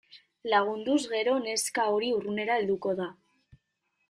Lagunduz 0.53 0.97
gero 1.11 1.35
neska 1.43 1.87
hori 1.97 2.11
urrunera 2.17 2.57
helduko 2.63 2.97
da. 3.03 3.11